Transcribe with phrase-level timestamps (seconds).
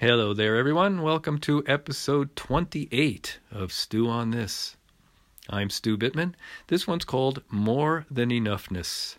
[0.00, 1.02] Hello there, everyone.
[1.02, 4.76] Welcome to episode 28 of Stew on This.
[5.50, 6.34] I'm Stu Bittman.
[6.68, 9.16] This one's called More Than Enoughness.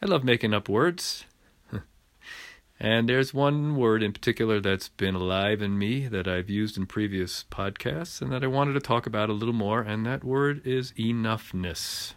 [0.00, 1.26] I love making up words.
[2.80, 6.86] and there's one word in particular that's been alive in me that I've used in
[6.86, 10.66] previous podcasts and that I wanted to talk about a little more, and that word
[10.66, 12.14] is enoughness.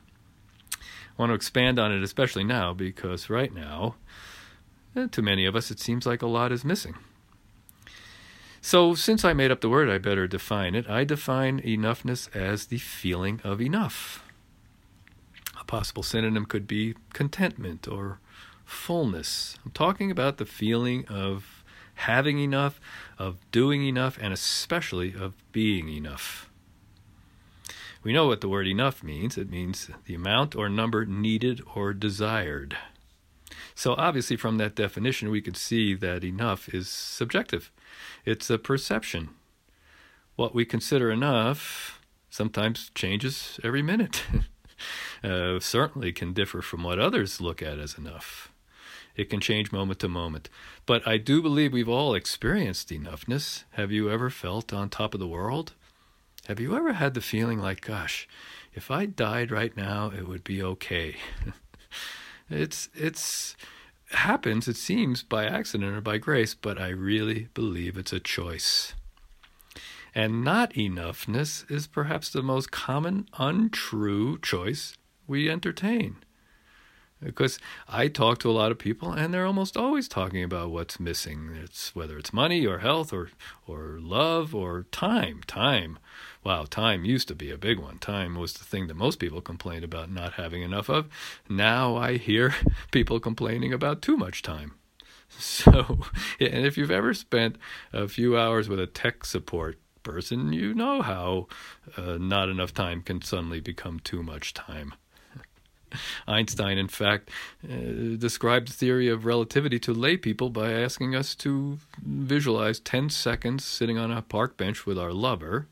[0.71, 0.77] I
[1.17, 3.95] want to expand on it, especially now, because right now,
[4.95, 6.95] Eh, to many of us, it seems like a lot is missing.
[8.61, 10.89] So, since I made up the word, I better define it.
[10.89, 14.23] I define enoughness as the feeling of enough.
[15.59, 18.19] A possible synonym could be contentment or
[18.63, 19.59] fullness.
[19.63, 21.63] I'm talking about the feeling of
[21.95, 22.79] having enough,
[23.19, 26.49] of doing enough, and especially of being enough.
[28.03, 31.93] We know what the word enough means it means the amount or number needed or
[31.93, 32.77] desired.
[33.75, 37.71] So, obviously, from that definition, we could see that enough is subjective.
[38.25, 39.29] It's a perception.
[40.37, 44.23] What we consider enough sometimes changes every minute.
[45.23, 48.51] uh, certainly can differ from what others look at as enough.
[49.15, 50.49] It can change moment to moment.
[50.85, 53.63] But I do believe we've all experienced enoughness.
[53.71, 55.73] Have you ever felt on top of the world?
[56.47, 58.27] Have you ever had the feeling like, gosh,
[58.73, 61.15] if I died right now, it would be okay?
[62.49, 63.55] It's it's
[64.11, 68.93] happens, it seems, by accident or by grace, but I really believe it's a choice.
[70.13, 74.95] And not enoughness is perhaps the most common untrue choice
[75.27, 76.17] we entertain.
[77.23, 80.99] Because I talk to a lot of people and they're almost always talking about what's
[80.99, 81.57] missing.
[81.63, 83.29] It's whether it's money or health or
[83.65, 85.41] or love or time.
[85.47, 85.97] Time.
[86.43, 87.97] Wow, time used to be a big one.
[87.97, 91.07] Time was the thing that most people complained about not having enough of.
[91.49, 92.53] Now I hear
[92.91, 94.73] people complaining about too much time.
[95.37, 96.01] So,
[96.39, 97.57] and if you've ever spent
[97.91, 101.47] a few hours with a tech support person, you know how
[101.97, 104.93] uh, not enough time can suddenly become too much time.
[106.27, 107.29] Einstein, in fact,
[107.63, 113.09] uh, described the theory of relativity to lay people by asking us to visualize 10
[113.09, 115.67] seconds sitting on a park bench with our lover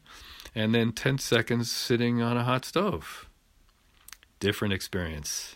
[0.55, 3.29] and then 10 seconds sitting on a hot stove.
[4.39, 5.55] Different experience.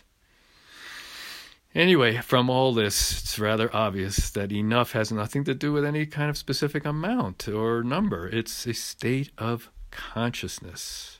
[1.74, 6.06] Anyway, from all this, it's rather obvious that enough has nothing to do with any
[6.06, 8.26] kind of specific amount or number.
[8.26, 11.17] It's a state of consciousness.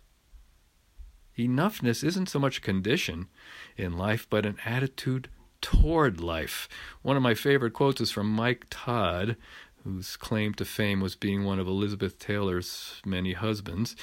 [1.39, 3.29] Enoughness isn't so much a condition
[3.77, 5.29] in life, but an attitude
[5.61, 6.69] toward life.
[7.03, 9.37] One of my favorite quotes is from Mike Todd,
[9.85, 13.95] whose claim to fame was being one of Elizabeth Taylor's many husbands.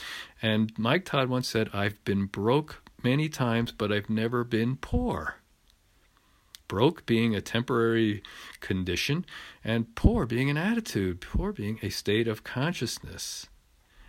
[0.42, 5.36] And Mike Todd once said, I've been broke many times, but I've never been poor.
[6.68, 8.24] Broke being a temporary
[8.62, 9.26] condition,
[9.64, 13.48] and poor being an attitude, poor being a state of consciousness.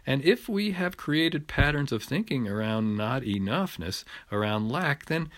[0.07, 5.31] And if we have created patterns of thinking around not enoughness, around lack, then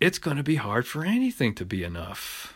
[0.00, 2.54] it's going to be hard for anything to be enough.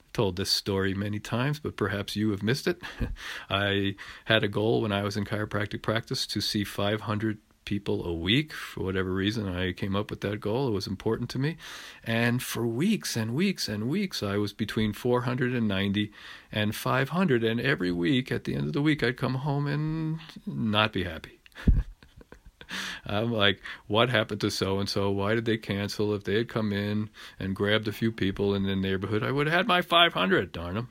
[0.00, 2.80] I've told this story many times, but perhaps you have missed it.
[3.50, 3.96] I
[4.26, 8.52] had a goal when I was in chiropractic practice to see 500 people a week.
[8.52, 10.68] For whatever reason, I came up with that goal.
[10.68, 11.56] It was important to me.
[12.02, 16.12] And for weeks and weeks and weeks, I was between 490
[16.52, 17.44] and 500.
[17.44, 21.04] And every week, at the end of the week, I'd come home and not be
[21.04, 21.40] happy.
[23.06, 25.10] I'm like, what happened to so and so?
[25.10, 26.14] Why did they cancel?
[26.14, 29.46] If they had come in and grabbed a few people in the neighborhood, I would
[29.46, 30.88] have had my 500, darn them.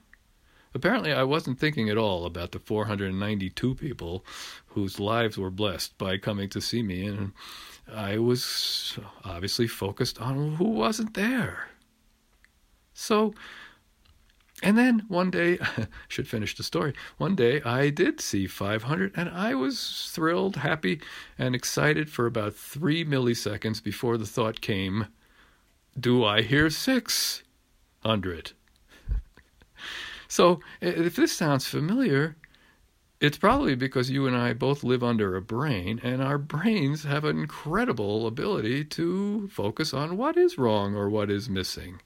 [0.75, 4.25] Apparently, I wasn't thinking at all about the 492 people
[4.67, 7.33] whose lives were blessed by coming to see me, and
[7.91, 11.67] I was obviously focused on who wasn't there.
[12.93, 13.33] So,
[14.63, 15.59] and then one day,
[16.07, 16.93] should finish the story.
[17.17, 21.01] One day I did see 500 and I was thrilled, happy,
[21.37, 25.07] and excited for about three milliseconds before the thought came
[25.99, 28.53] Do I hear 600?
[30.33, 32.35] So if this sounds familiar,
[33.21, 37.23] it's probably because you and I both live under a brain, and our brains have
[37.23, 42.01] an incredible ability to focus on what is wrong or what is missing.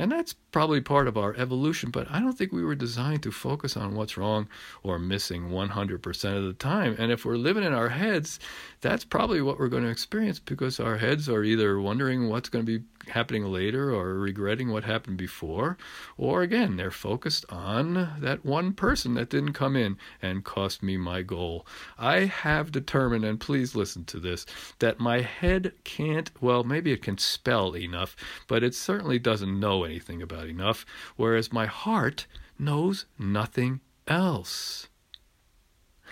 [0.00, 3.30] And that's probably part of our evolution, but I don't think we were designed to
[3.30, 4.48] focus on what's wrong
[4.82, 6.96] or missing 100% of the time.
[6.98, 8.40] And if we're living in our heads,
[8.80, 12.66] that's probably what we're going to experience because our heads are either wondering what's going
[12.66, 15.76] to be happening later or regretting what happened before.
[16.16, 20.96] Or again, they're focused on that one person that didn't come in and cost me
[20.96, 21.66] my goal.
[21.98, 24.46] I have determined, and please listen to this,
[24.78, 28.16] that my head can't, well, maybe it can spell enough,
[28.48, 30.84] but it certainly doesn't know anything about enough,
[31.16, 32.26] whereas my heart
[32.58, 34.88] knows nothing else.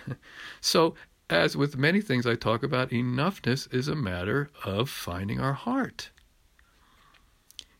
[0.61, 0.95] so
[1.29, 6.11] as with many things I talk about, enoughness is a matter of finding our heart.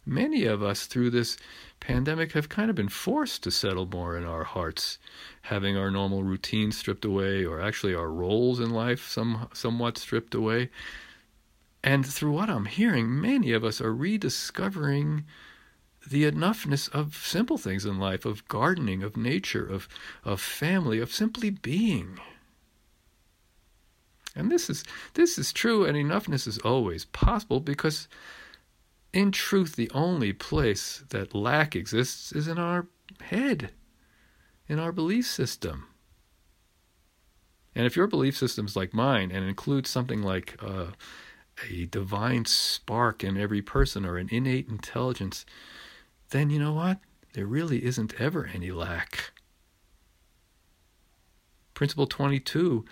[0.06, 1.38] Many of us through this
[1.80, 4.98] pandemic have kind of been forced to settle more in our hearts,
[5.44, 10.36] having our normal routines stripped away, or actually our roles in life some, somewhat stripped
[10.36, 10.70] away.
[11.84, 15.26] And through what I'm hearing, many of us are rediscovering
[16.10, 19.88] the enoughness of simple things in life, of gardening, of nature, of,
[20.26, 22.20] of family, of simply being.
[24.36, 24.84] And this is
[25.14, 28.08] this is true and enoughness is always possible because
[29.14, 32.88] in truth the only place that lack exists is in our
[33.22, 33.70] head,
[34.68, 35.88] in our belief system.
[37.76, 40.92] And if your belief system is like mine and includes something like uh,
[41.70, 45.46] a divine spark in every person or an innate intelligence,
[46.30, 47.00] then you know what?
[47.34, 49.32] There really isn't ever any lack.
[51.74, 52.86] Principle 22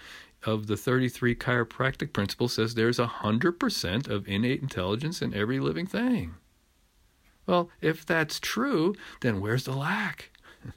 [0.45, 5.85] of the 33 chiropractic principles says there's a 100% of innate intelligence in every living
[5.85, 6.35] thing.
[7.45, 10.31] Well, if that's true, then where's the lack?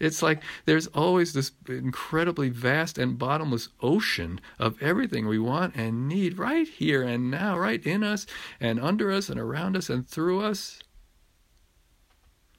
[0.00, 6.08] it's like there's always this incredibly vast and bottomless ocean of everything we want and
[6.08, 8.26] need right here and now, right in us
[8.60, 10.80] and under us and around us and through us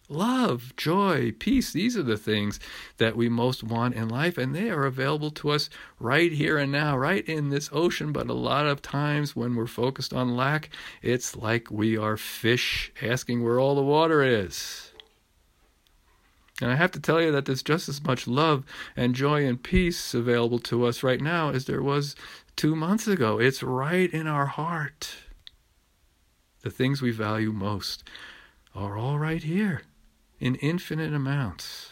[0.10, 1.72] love, joy, peace.
[1.72, 2.60] These are the things
[2.98, 5.70] that we most want in life, and they are available to us
[6.00, 8.12] right here and now, right in this ocean.
[8.12, 10.70] But a lot of times when we're focused on lack,
[11.02, 14.92] it's like we are fish asking where all the water is.
[16.62, 18.64] And I have to tell you that there's just as much love
[18.96, 22.16] and joy and peace available to us right now as there was
[22.56, 23.40] two months ago.
[23.40, 25.16] It's right in our heart.
[26.62, 28.04] The things we value most
[28.76, 29.82] are all right here
[30.40, 31.92] in infinite amounts.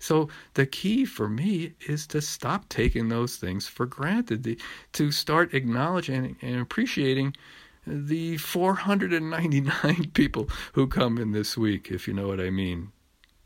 [0.00, 4.58] So the key for me is to stop taking those things for granted, the,
[4.92, 7.34] to start acknowledging and appreciating
[7.86, 12.92] the 499 people who come in this week, if you know what I mean.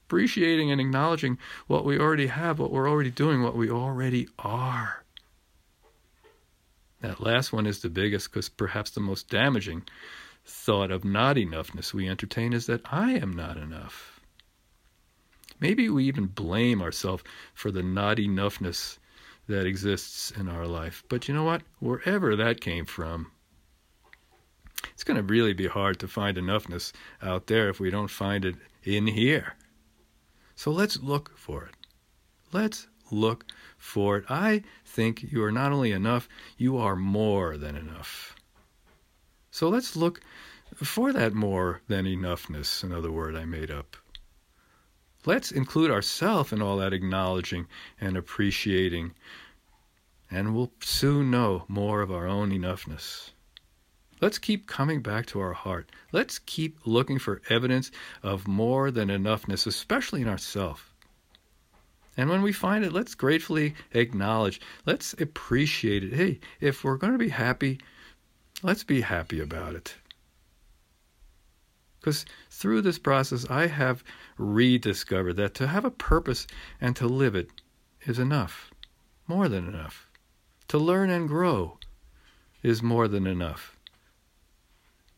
[0.06, 1.38] Appreciating and acknowledging
[1.68, 5.04] what we already have, what we're already doing, what we already are.
[7.00, 9.84] That last one is the biggest because perhaps the most damaging
[10.44, 14.20] thought of not enoughness we entertain is that I am not enough.
[15.60, 17.22] Maybe we even blame ourselves
[17.54, 18.98] for the not enoughness
[19.48, 21.04] that exists in our life.
[21.08, 21.62] But you know what?
[21.78, 23.30] Wherever that came from,
[24.92, 26.92] it's going to really be hard to find enoughness
[27.22, 29.54] out there if we don't find it in here.
[30.54, 31.74] So let's look for it.
[32.52, 33.46] Let's look
[33.78, 34.24] for it.
[34.28, 38.34] I think you are not only enough, you are more than enough.
[39.52, 40.22] So let's look
[40.74, 43.98] for that more than enoughness, another word I made up.
[45.26, 47.66] Let's include ourselves in all that acknowledging
[48.00, 49.12] and appreciating,
[50.30, 53.32] and we'll soon know more of our own enoughness.
[54.22, 55.90] Let's keep coming back to our heart.
[56.12, 57.90] Let's keep looking for evidence
[58.22, 60.80] of more than enoughness, especially in ourselves.
[62.16, 66.14] And when we find it, let's gratefully acknowledge, let's appreciate it.
[66.14, 67.78] Hey, if we're going to be happy,
[68.64, 69.96] Let's be happy about it.
[71.98, 74.04] Because through this process, I have
[74.38, 76.46] rediscovered that to have a purpose
[76.80, 77.50] and to live it
[78.06, 78.70] is enough,
[79.26, 80.08] more than enough.
[80.68, 81.78] To learn and grow
[82.62, 83.76] is more than enough.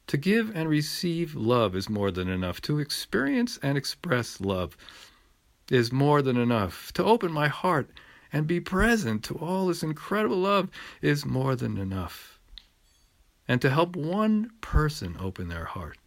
[0.08, 2.60] To give and receive love is more than enough.
[2.62, 4.76] To experience and express love
[5.70, 6.92] is more than enough.
[6.94, 7.90] To open my heart
[8.32, 10.70] and be present to all this incredible love
[11.00, 12.33] is more than enough.
[13.46, 15.98] And to help one person open their heart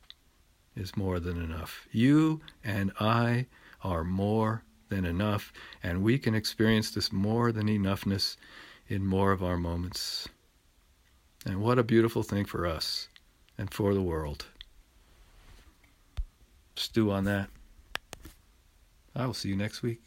[0.76, 1.88] is more than enough.
[1.92, 3.48] You and I
[3.84, 5.52] are more than enough,
[5.84, 8.38] and we can experience this more than enoughness
[8.88, 10.28] in more of our moments.
[11.46, 13.08] And what a beautiful thing for us
[13.58, 14.46] and for the world.
[16.76, 17.50] Stew on that.
[19.16, 20.07] I will see you next week.